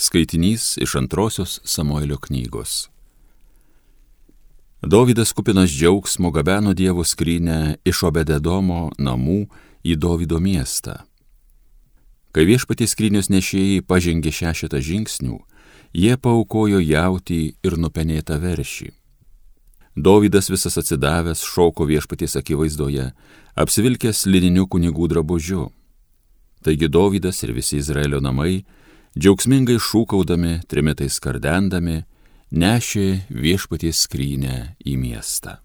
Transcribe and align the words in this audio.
Skaitinys 0.00 0.76
iš 0.76 0.94
antrosios 0.94 1.60
Samuelio 1.64 2.16
knygos. 2.16 2.88
Dovydas 4.82 5.32
kupinas 5.32 5.70
džiaugsmo 5.70 6.30
gabeno 6.30 6.72
Dievo 6.74 7.04
skrynę 7.04 7.76
iš 7.84 8.00
Obededomo 8.08 8.88
namų 8.96 9.42
į 9.84 9.98
Dovydo 10.00 10.40
miestą. 10.40 10.94
Kai 12.32 12.46
viešpaties 12.48 12.96
skrynios 12.96 13.28
nešėjai 13.28 13.84
pažengė 13.84 14.32
šešetą 14.32 14.80
žingsnių, 14.80 15.36
jie 15.92 16.16
paukojo 16.16 16.80
jauti 16.80 17.42
ir 17.60 17.76
nupenėtą 17.76 18.40
veršį. 18.40 18.88
Dovydas 20.00 20.48
visas 20.48 20.80
atsidavęs 20.80 21.44
šoko 21.44 21.84
viešpaties 21.84 22.40
akivaizdoje, 22.40 23.10
apsivilkęs 23.52 24.24
lininiu 24.24 24.64
kunigų 24.64 25.12
drabužiu. 25.12 25.68
Taigi 26.64 26.88
Dovydas 26.88 27.44
ir 27.44 27.52
visi 27.52 27.84
Izraelio 27.84 28.24
namai 28.24 28.62
džiaugsmingai 29.18 29.78
šūkaudami, 29.82 30.60
trimitais 30.70 31.18
kardendami, 31.22 32.04
nešė 32.50 33.26
viešpaties 33.30 34.04
skrynę 34.06 34.76
į 34.86 34.94
miestą. 35.00 35.58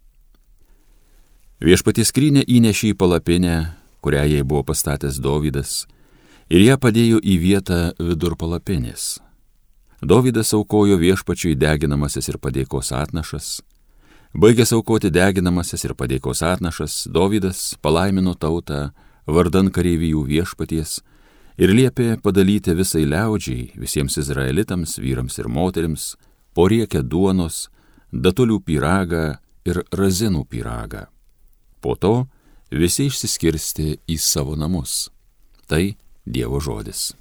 Viešpaties 1.61 2.09
skrynę 2.09 2.41
įnešė 2.41 2.93
į 2.93 2.97
palapinę, 2.97 3.57
kurią 4.01 4.25
jai 4.29 4.41
buvo 4.43 4.65
pastatęs 4.71 5.21
Dovydas, 5.21 5.85
ir 6.49 6.65
ją 6.65 6.79
padėjo 6.81 7.21
į 7.21 7.37
vietą 7.41 7.79
vidur 8.01 8.35
palapinės. 8.37 9.19
Dovydas 10.01 10.51
aukojo 10.53 10.97
viešpačiui 11.01 11.55
deginamasis 11.55 12.29
ir 12.29 12.37
padėkos 12.41 12.91
atnašas. 12.93 13.61
Baigęs 14.35 14.73
aukoti 14.75 15.09
deginamasis 15.09 15.85
ir 15.87 15.93
padėkos 15.95 16.41
atnašas, 16.43 17.05
Dovydas 17.07 17.77
palaimino 17.81 18.33
tautą 18.35 18.89
vardan 19.25 19.71
kareivijų 19.71 20.25
viešpaties, 20.27 20.99
ir 21.57 21.71
liepė 21.71 22.15
padalyti 22.23 22.75
visai 22.75 23.05
liaudžiai, 23.07 23.71
visiems 23.79 24.17
izraelitams, 24.19 24.97
vyrams 24.99 25.39
ir 25.39 25.49
moteriams, 25.51 26.13
poriekę 26.55 27.03
duonos, 27.03 27.67
datulių 28.11 28.61
pyragą 28.67 29.25
ir 29.67 29.81
razinų 29.95 30.45
pyragą. 30.51 31.05
Po 31.81 31.95
to 31.95 32.15
visi 32.71 33.09
išsiskirsti 33.09 33.99
į 34.07 34.17
savo 34.19 34.55
namus. 34.59 35.09
Tai 35.65 35.95
Dievo 36.25 36.57
žodis. 36.57 37.13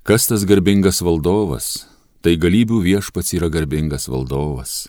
Kas 0.00 0.24
tas 0.26 0.46
garbingas 0.48 1.02
valdovas? 1.04 1.84
Tai 2.24 2.32
galybių 2.40 2.80
viešpats 2.84 3.34
yra 3.36 3.48
garbingas 3.52 4.08
valdovas 4.08 4.88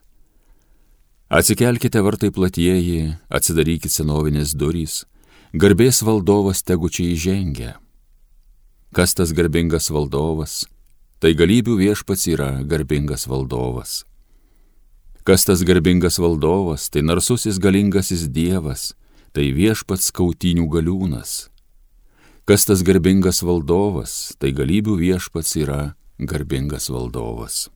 Atsikelkite 1.32 2.02
vartai 2.04 2.28
platieji, 2.36 3.14
atsidarykite 3.32 3.88
senovinės 3.88 4.52
durys, 4.52 5.06
garbės 5.56 6.02
valdovas 6.04 6.60
tegu 6.68 6.90
čia 6.92 7.06
įžengia. 7.14 7.78
Kas 8.92 9.16
tas 9.16 9.32
garbingas 9.32 9.88
valdovas? 9.96 10.66
Tai 11.24 11.32
galybių 11.32 11.78
viešpats 11.80 12.28
yra 12.34 12.50
garbingas 12.68 13.30
valdovas. 13.32 14.02
Kas 15.24 15.48
tas 15.48 15.64
garbingas 15.64 16.20
valdovas? 16.20 16.92
Tai 16.92 17.08
narsusis 17.08 17.64
galingasis 17.64 18.28
dievas, 18.28 18.92
tai 19.32 19.54
viešpats 19.56 20.12
kautinių 20.12 20.68
galiūnas. 20.68 21.46
Kas 22.44 22.68
tas 22.68 22.84
garbingas 22.84 23.40
valdovas? 23.40 24.34
Tai 24.36 24.52
galybių 24.52 25.00
viešpats 25.00 25.56
yra 25.64 25.94
garbingas 26.20 26.92
valdovas. 26.92 27.70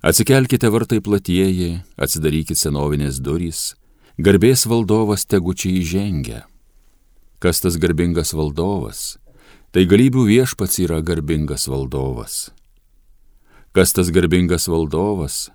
Atsikelkite 0.00 0.70
vartai 0.72 1.02
platieji, 1.04 1.82
atsidarykite 2.00 2.56
senovinės 2.56 3.18
durys, 3.20 3.74
garbės 4.16 4.62
valdovas 4.64 5.26
tegu 5.28 5.52
čia 5.52 5.74
įžengia. 5.76 6.46
Kas 7.36 7.60
tas 7.60 7.76
garbingas 7.76 8.32
valdovas? 8.32 9.18
Tai 9.76 9.84
galybių 9.84 10.24
viešpats 10.30 10.80
yra 10.80 11.02
garbingas 11.04 11.68
valdovas. 11.68 12.48
Kas 13.76 13.92
tas 13.92 14.08
garbingas 14.08 14.70
valdovas? 14.72 15.50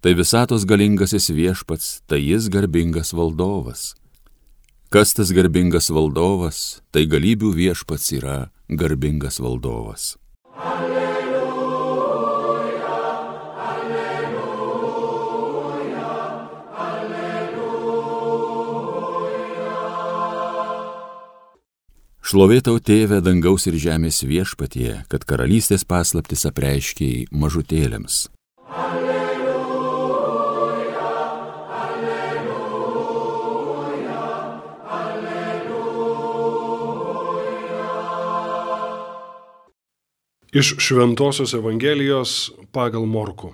Tai 0.00 0.16
visatos 0.16 0.64
galingasis 0.64 1.28
viešpats, 1.28 2.00
tai 2.08 2.22
jis 2.24 2.48
garbingas 2.48 3.12
valdovas. 3.12 3.92
Kas 4.88 5.12
tas 5.12 5.28
garbingas 5.28 5.92
valdovas? 5.92 6.80
Tai 6.88 7.04
galybių 7.04 7.52
viešpats 7.52 8.16
yra 8.16 8.38
garbingas 8.72 9.42
valdovas. 9.44 10.14
Alleluja. 10.56 10.93
Šlovėtau 22.24 22.78
tėvę 22.80 23.18
dangaus 23.20 23.66
ir 23.68 23.74
žemės 23.76 24.22
viešpatie, 24.24 25.04
kad 25.12 25.26
karalystės 25.28 25.82
paslaptis 25.84 26.46
apreiškiai 26.48 27.26
mažutėlėms. 27.28 28.30
Alleluja, 28.72 29.58
alleluja, 31.82 32.70
alleluja. 34.96 35.84
Iš 40.56 40.80
Šventojios 40.80 41.52
Evangelijos 41.58 42.32
pagal 42.72 43.04
Morku. 43.04 43.52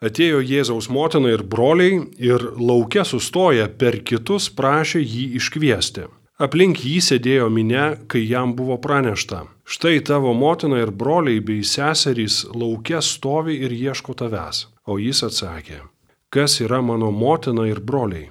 Atėjo 0.00 0.40
Jėzaus 0.40 0.88
motina 0.88 1.28
ir 1.36 1.44
broliai 1.44 2.00
ir 2.16 2.40
laukia 2.56 3.04
sustoję 3.04 3.68
per 3.76 4.00
kitus 4.00 4.48
prašė 4.48 5.04
jį 5.04 5.36
iškviesti. 5.36 6.08
Aplink 6.40 6.78
jį 6.80 7.02
sėdėjo 7.04 7.50
minė, 7.52 7.84
kai 8.08 8.22
jam 8.24 8.54
buvo 8.56 8.78
pranešta. 8.80 9.42
Štai 9.68 9.98
tavo 10.08 10.32
motina 10.32 10.78
ir 10.80 10.88
broliai 10.88 11.42
bei 11.44 11.60
seserys 11.60 12.46
laukia 12.56 13.02
stovi 13.04 13.58
ir 13.66 13.74
ieško 13.76 14.14
tavęs. 14.16 14.62
O 14.88 14.96
jis 14.96 15.20
atsakė, 15.26 15.82
kas 16.32 16.56
yra 16.64 16.80
mano 16.80 17.10
motina 17.12 17.66
ir 17.68 17.82
broliai? 17.84 18.30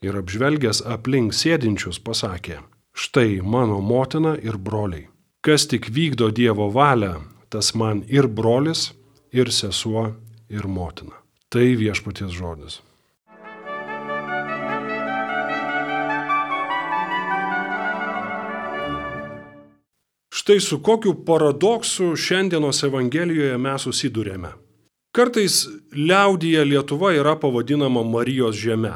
Ir 0.00 0.16
apžvelgęs 0.16 0.80
aplink 0.88 1.36
sėdinčius 1.36 2.00
pasakė, 2.00 2.62
štai 2.96 3.42
mano 3.44 3.82
motina 3.84 4.32
ir 4.40 4.56
broliai. 4.56 5.10
Kas 5.44 5.68
tik 5.68 5.90
vykdo 5.92 6.32
Dievo 6.32 6.70
valią, 6.72 7.20
tas 7.52 7.74
man 7.76 8.00
ir 8.08 8.32
brolis, 8.32 8.94
ir 9.28 9.52
sesuo, 9.52 10.08
ir 10.48 10.64
motina. 10.64 11.20
Tai 11.52 11.68
viešpaties 11.76 12.32
žodis. 12.32 12.80
Štai 20.46 20.60
su 20.60 20.78
kokiu 20.78 21.14
paradoksu 21.24 22.12
šiandienos 22.16 22.84
Evangelijoje 22.86 23.56
mes 23.58 23.82
susidurėme. 23.82 24.52
Kartais 25.10 25.56
liaudyje 25.90 26.62
Lietuva 26.64 27.10
yra 27.18 27.32
pavadinama 27.42 28.04
Marijos 28.06 28.54
žemė. 28.54 28.92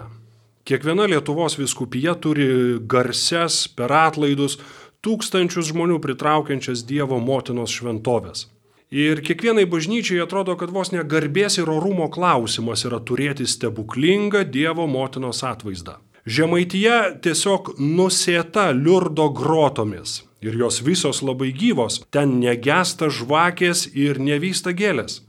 Kiekviena 0.63 1.09
Lietuvos 1.11 1.59
viskupija 1.59 2.15
turi 2.23 2.47
garses 2.95 3.65
per 3.75 3.91
atlaidus 3.91 4.61
tūkstančius 5.03 5.73
žmonių 5.73 5.99
pritraukiančias 6.07 6.87
Dievo 6.87 7.19
motinos 7.19 7.75
šventovės. 7.75 8.47
Ir 8.95 9.19
kiekvienai 9.19 9.67
bažnyčiai 9.75 10.23
atrodo, 10.23 10.55
kad 10.55 10.71
vos 10.71 10.95
negarbės 10.95 11.59
ir 11.59 11.75
orumo 11.75 12.07
klausimas 12.15 12.87
yra 12.87 13.03
turėti 13.03 13.51
stebuklingą 13.51 14.47
Dievo 14.47 14.87
motinos 14.87 15.43
atvaizdą. 15.43 15.99
Žemaityje 16.31 16.97
tiesiog 17.27 17.75
nusėta 17.83 18.71
liurdo 18.71 19.33
grotomis, 19.35 20.21
ir 20.41 20.57
jos 20.57 20.81
visos 20.85 21.23
labai 21.23 21.53
gyvos, 21.53 22.01
ten 22.11 22.39
negesta 22.41 23.11
žvakės 23.11 23.89
ir 23.95 24.21
nevysta 24.21 24.73
gėlės. 24.77 25.21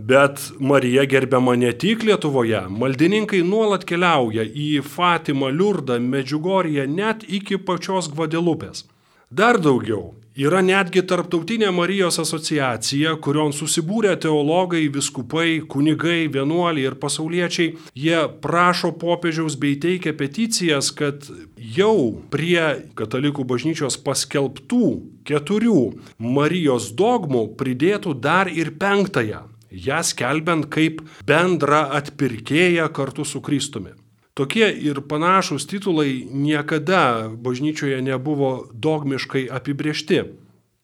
Bet 0.00 0.40
Marija 0.58 1.04
gerbiama 1.04 1.56
ne 1.60 1.74
tik 1.76 2.06
Lietuvoje, 2.08 2.62
maldininkai 2.72 3.42
nuolat 3.44 3.84
keliauja 3.84 4.46
į 4.48 4.80
Fatimą, 4.80 5.50
Liurdą, 5.52 5.98
Medžiugoriją, 6.00 6.86
net 6.88 7.26
iki 7.28 7.58
pačios 7.60 8.08
Gvadelupės. 8.08 8.86
Dar 9.30 9.60
daugiau, 9.60 10.14
yra 10.40 10.62
netgi 10.64 11.02
tarptautinė 11.04 11.68
Marijos 11.74 12.16
asociacija, 12.22 13.16
kurion 13.24 13.52
susibūrė 13.52 14.14
teologai, 14.22 14.86
viskupai, 14.92 15.60
kunigai, 15.68 16.30
vienuoliai 16.32 16.88
ir 16.88 16.96
pasauliečiai. 17.02 17.74
Jie 17.98 18.22
prašo 18.44 18.92
popiežiaus 19.00 19.58
bei 19.60 19.76
teikia 19.82 20.14
peticijas, 20.16 20.90
kad 20.96 21.28
jau 21.76 22.22
prie 22.32 22.88
katalikų 22.96 23.44
bažnyčios 23.52 24.00
paskelbtų 24.06 24.90
keturių 25.28 25.80
Marijos 26.18 26.90
dogmų 26.96 27.50
pridėtų 27.60 28.16
dar 28.24 28.48
ir 28.48 28.72
penktąją, 28.80 29.44
ją 29.70 30.02
skelbiant 30.06 30.70
kaip 30.72 31.04
bendrą 31.28 31.86
atpirkėją 32.00 32.88
kartu 32.96 33.28
su 33.28 33.42
Kristumi. 33.44 33.99
Tokie 34.40 34.70
ir 34.72 35.02
panašus 35.04 35.66
titulai 35.68 36.24
niekada 36.32 37.28
bažnyčioje 37.28 37.98
nebuvo 38.00 38.70
dogmiškai 38.72 39.50
apibriešti. 39.52 40.22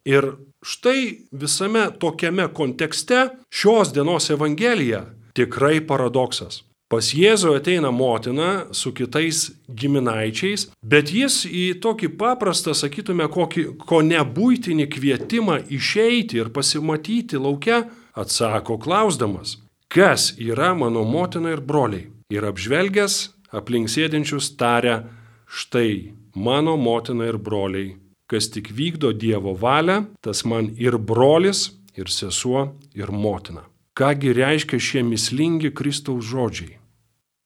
Ir 0.05 0.26
štai 0.61 1.25
visame 1.32 1.87
tokiame 1.99 2.50
kontekste 2.53 3.31
šios 3.49 3.94
dienos 3.97 4.29
Evangelija 4.31 5.06
tikrai 5.32 5.81
paradoksas. 5.88 6.67
Pas 6.93 7.08
Jėzų 7.17 7.55
ateina 7.56 7.88
motina 7.91 8.67
su 8.76 8.93
kitais 8.93 9.47
giminaičiais, 9.73 10.67
bet 10.85 11.08
jis 11.11 11.47
į 11.49 11.81
tokį 11.81 12.11
paprastą, 12.20 12.75
sakytume, 12.76 13.25
kokį, 13.32 13.64
ko 13.88 14.03
nebūtinį 14.05 14.87
kvietimą 14.93 15.62
išeiti 15.73 16.43
ir 16.44 16.53
pasimatyti 16.53 17.41
laukia, 17.41 17.87
atsako 18.12 18.76
klausdamas, 18.85 19.56
kas 19.88 20.35
yra 20.37 20.75
mano 20.76 21.06
motina 21.08 21.56
ir 21.56 21.64
broliai. 21.64 22.11
Ir 22.31 22.43
apžvelgęs 22.43 23.36
aplink 23.52 23.90
sėdinčius 23.93 24.54
taria, 24.58 25.04
štai 25.46 26.12
mano 26.34 26.76
motina 26.76 27.28
ir 27.31 27.38
broliai, 27.38 27.96
kas 28.31 28.50
tik 28.50 28.72
vykdo 28.75 29.12
Dievo 29.14 29.54
valią, 29.54 30.06
tas 30.20 30.44
man 30.44 30.72
ir 30.78 30.98
brolis, 30.98 31.70
ir 31.96 32.10
sesuo, 32.10 32.75
ir 32.94 33.12
motina. 33.12 33.64
Kągi 33.96 34.34
reiškia 34.37 34.78
šie 34.78 35.02
mislingi 35.06 35.70
Kristaus 35.72 36.26
žodžiai? 36.28 36.76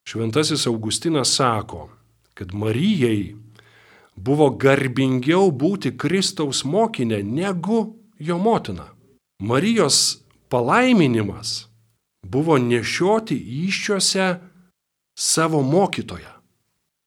Šventasis 0.08 0.66
Augustinas 0.66 1.36
sako, 1.36 1.90
kad 2.34 2.54
Marijai 2.56 3.36
buvo 4.16 4.50
garbingiau 4.50 5.52
būti 5.52 5.92
Kristaus 5.94 6.64
mokinė 6.64 7.22
negu 7.22 7.94
jo 8.18 8.38
motina. 8.38 8.88
Marijos 9.40 10.20
palaiminimas 10.50 11.68
buvo 12.26 12.58
nešioti 12.58 13.36
iščiose 13.66 14.26
savo 15.20 15.62
mokytoją. 15.62 16.32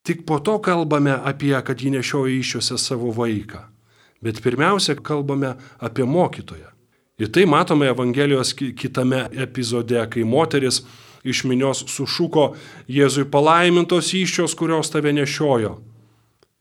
Tik 0.03 0.25
po 0.25 0.39
to 0.39 0.59
kalbame 0.61 1.15
apie, 1.23 1.55
kad 1.65 1.81
ji 1.81 1.89
nešioja 1.89 2.35
iščiose 2.37 2.77
savo 2.77 3.09
vaiką. 3.15 3.63
Bet 4.21 4.41
pirmiausia, 4.43 4.95
kalbame 4.95 5.55
apie 5.79 6.05
mokytoją. 6.05 6.69
Ir 7.17 7.31
tai 7.33 7.45
matome 7.45 7.89
Evangelijos 7.89 8.53
kitame 8.53 9.25
epizode, 9.33 9.97
kai 10.13 10.23
moteris 10.23 10.83
iš 11.23 11.43
minios 11.49 11.85
sušuko 11.89 12.53
Jėzui 12.87 13.25
palaimintos 13.33 14.13
iščios, 14.13 14.53
kurios 14.59 14.93
tave 14.93 15.13
nešiojo. 15.15 15.77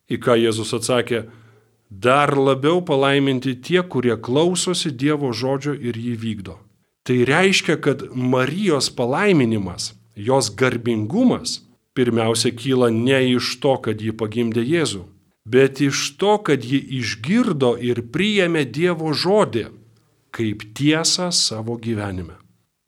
Į 0.09 0.21
ką 0.25 0.39
Jėzus 0.41 0.73
atsakė, 0.79 1.25
dar 1.91 2.33
labiau 2.39 2.81
palaiminti 2.81 3.59
tie, 3.61 3.83
kurie 3.83 4.17
klausosi 4.17 4.93
Dievo 4.93 5.33
žodžio 5.37 5.77
ir 5.77 6.01
jį 6.01 6.17
vykdo. 6.17 6.61
Tai 7.05 7.25
reiškia, 7.29 7.77
kad 7.83 8.07
Marijos 8.15 8.89
palaiminimas, 8.95 9.93
jos 10.17 10.51
garbingumas, 10.55 11.61
pirmiausia 11.95 12.53
kyla 12.57 12.91
ne 12.91 13.21
iš 13.35 13.59
to, 13.61 13.77
kad 13.85 14.01
ji 14.01 14.13
pagimdė 14.13 14.65
Jėzų, 14.65 15.05
bet 15.45 15.81
iš 15.81 16.17
to, 16.21 16.39
kad 16.47 16.65
ji 16.65 16.81
išgirdo 17.01 17.77
ir 17.81 18.05
priėmė 18.15 18.65
Dievo 18.65 19.13
žodį 19.13 19.69
kaip 20.33 20.65
tiesą 20.75 21.29
savo 21.33 21.77
gyvenime. 21.77 22.39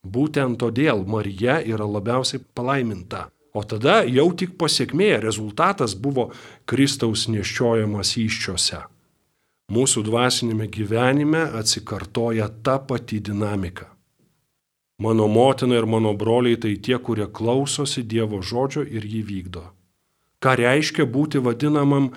Būtent 0.05 0.59
todėl 0.61 1.05
Marija 1.09 1.61
yra 1.65 1.87
labiausiai 1.89 2.43
palaiminta. 2.57 3.29
O 3.55 3.63
tada 3.63 4.03
jau 4.11 4.27
tik 4.35 4.57
pasiekmė, 4.59 5.21
rezultatas 5.23 5.95
buvo 5.95 6.31
Kristaus 6.67 7.29
nešiojamas 7.31 8.17
iščiose. 8.19 8.83
Mūsų 9.73 10.03
dvasinėme 10.05 10.67
gyvenime 10.69 11.45
atsikartoja 11.61 12.51
ta 12.67 12.81
pati 12.83 13.21
dinamika. 13.25 13.94
Mano 14.99 15.27
motina 15.29 15.75
ir 15.75 15.87
mano 15.87 16.15
broliai 16.15 16.57
tai 16.57 16.77
tie, 16.77 16.99
kurie 16.99 17.27
klausosi 17.27 18.05
Dievo 18.07 18.39
žodžio 18.43 18.85
ir 18.87 19.03
jį 19.03 19.23
vykdo. 19.27 19.65
Ką 20.39 20.55
reiškia 20.61 21.07
būti 21.09 21.43
vadinamam 21.43 22.13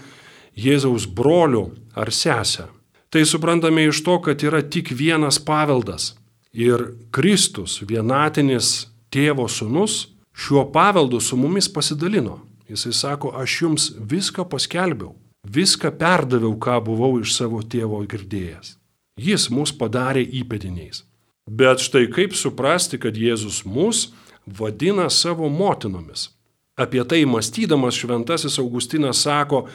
Jėzaus 0.58 1.08
broliu 1.10 1.72
ar 1.96 2.12
sesę? 2.14 2.68
Tai 3.10 3.24
suprantame 3.26 3.88
iš 3.88 4.04
to, 4.04 4.20
kad 4.22 4.44
yra 4.44 4.62
tik 4.62 4.92
vienas 4.92 5.40
paveldas. 5.40 6.14
Ir 6.54 6.94
Kristus, 7.12 7.80
vienatinis 7.82 8.92
tėvo 9.14 9.48
sunus, 9.50 10.12
šiuo 10.38 10.68
paveldu 10.74 11.22
su 11.22 11.38
mumis 11.38 11.70
pasidalino. 11.72 12.42
Jisai 12.70 12.94
sako, 12.94 13.32
aš 13.42 13.62
jums 13.62 13.92
viską 13.98 14.44
paskelbiau, 14.52 15.16
viską 15.48 15.94
perdaviau, 15.98 16.54
ką 16.60 16.82
buvau 16.84 17.16
iš 17.22 17.38
savo 17.40 17.64
tėvo 17.64 18.04
girdėjęs. 18.06 18.76
Jis 19.18 19.48
mus 19.50 19.72
padarė 19.74 20.26
įpėdiniais. 20.42 21.06
Bet 21.48 21.80
štai 21.80 22.10
kaip 22.12 22.36
suprasti, 22.36 23.00
kad 23.00 23.16
Jėzus 23.16 23.64
mus 23.66 24.12
vadina 24.46 25.08
savo 25.10 25.50
motinomis. 25.50 26.30
Apie 26.78 27.02
tai 27.08 27.24
mąstydamas 27.26 27.96
šventasis 27.98 28.60
Augustinas 28.60 29.24
sako, 29.24 29.66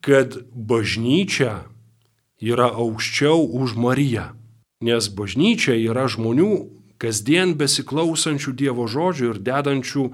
kad 0.00 0.34
bažnyčia 0.52 1.68
yra 2.40 2.70
aukščiau 2.72 3.44
už 3.60 3.76
Mariją. 3.76 4.32
Nes 4.80 5.08
bažnyčia 5.10 5.76
yra 5.76 6.08
žmonių 6.10 6.52
kasdien 6.98 7.54
besiklausančių 7.58 8.54
Dievo 8.58 8.86
žodžių 8.90 9.32
ir 9.32 9.40
dedančių 9.42 10.04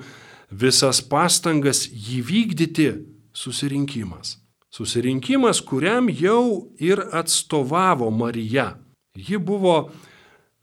visas 0.51 1.01
pastangas 1.01 1.87
jį 1.89 2.21
vykdyti 2.25 2.89
susirinkimas. 3.33 4.39
Susirinkimas, 4.75 5.61
kuriam 5.63 6.09
jau 6.11 6.73
ir 6.83 6.99
atstovavo 7.13 8.11
Marija. 8.11 8.75
Ji 9.15 9.39
buvo 9.39 9.93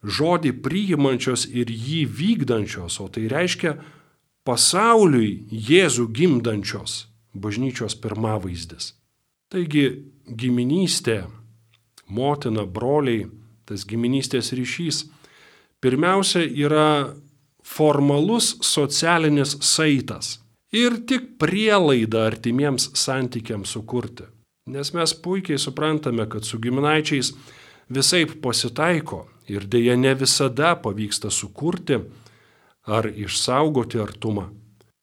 žodį 0.03 0.53
priimančios 0.65 1.45
ir 1.45 1.69
jį 1.69 2.05
vykdančios, 2.09 2.99
o 3.01 3.07
tai 3.07 3.27
reiškia 3.31 3.75
pasauliui 4.47 5.45
Jėzų 5.51 6.07
gimdančios 6.15 7.05
bažnyčios 7.33 7.95
pirmavaizdis. 8.01 8.95
Taigi 9.51 9.85
giminystė 10.25 11.25
motina, 12.11 12.65
broliai, 12.65 13.27
tas 13.67 13.85
giminystės 13.87 14.51
ryšys, 14.57 15.05
pirmiausia 15.83 16.43
yra 16.43 17.13
formalus 17.63 18.55
socialinis 18.65 19.55
saitas 19.63 20.39
ir 20.75 21.01
tik 21.07 21.35
prielaida 21.39 22.25
artimiems 22.27 22.89
santykiams 22.97 23.75
sukurti. 23.75 24.25
Nes 24.71 24.93
mes 24.93 25.13
puikiai 25.23 25.59
suprantame, 25.59 26.27
kad 26.29 26.45
su 26.47 26.59
giminaičiais 26.61 27.33
visai 27.91 28.25
pasitaiko 28.25 29.25
ir 29.51 29.67
dėja 29.67 29.97
ne 29.99 30.15
visada 30.15 30.73
pavyksta 30.79 31.31
sukurti 31.31 31.99
ar 32.87 33.09
išsaugoti 33.11 33.99
artumą. 34.01 34.47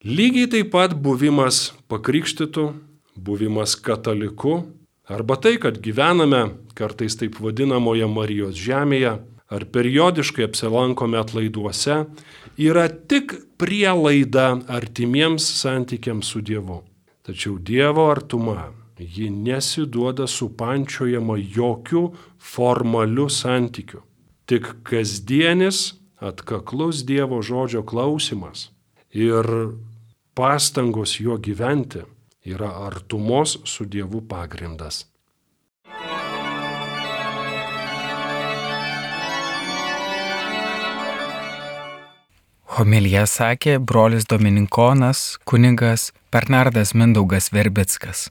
Lygiai 0.05 0.49
taip 0.51 0.73
pat 0.73 0.95
buvimas 0.97 1.73
pakrikštytų, 1.91 2.67
buvimas 3.19 3.75
kataliku 3.77 4.63
Arba 5.09 5.37
tai, 5.41 5.57
kad 5.57 5.79
gyvename 5.81 6.51
kartais 6.77 7.15
taip 7.17 7.39
vadinamoje 7.41 8.05
Marijos 8.13 8.59
žemėje, 8.61 9.15
ar 9.49 9.65
periodiškai 9.73 10.45
apsilankome 10.45 11.17
atlaiduose, 11.17 12.03
yra 12.61 12.85
tik 13.09 13.33
prielaida 13.57 14.51
artimiems 14.69 15.47
santykiams 15.63 16.29
su 16.29 16.43
Dievu. 16.45 16.83
Tačiau 17.25 17.57
Dievo 17.57 18.05
artuma, 18.13 18.69
ji 19.01 19.31
nesiduoda 19.33 20.29
supančiojama 20.29 21.39
jokių 21.57 22.05
formalių 22.53 23.31
santykių. 23.33 24.05
Tik 24.49 24.69
kasdienis 24.81 25.79
atkaklus 26.25 27.03
Dievo 27.05 27.43
žodžio 27.45 27.83
klausimas 27.85 28.71
ir 29.13 29.45
pastangos 30.33 31.19
juo 31.21 31.37
gyventi 31.37 32.01
yra 32.49 32.71
artumos 32.87 33.59
su 33.69 33.85
Dievu 33.85 34.23
pagrindas. 34.31 35.03
Homilija 42.79 43.27
sakė 43.27 43.77
brolis 43.83 44.25
Dominikonas, 44.33 45.37
kunigas 45.45 46.13
Bernardas 46.33 46.95
Mindaugas 46.97 47.53
Verbickas. 47.53 48.31